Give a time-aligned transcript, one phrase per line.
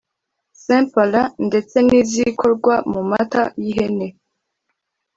[0.63, 4.07] St Paulin ndetse n’zikorwa mu mata y’ihene